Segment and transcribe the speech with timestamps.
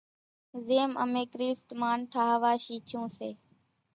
[0.69, 3.29] زيم امين ڪريست مانَ ٺاۿوا شيڇون سي،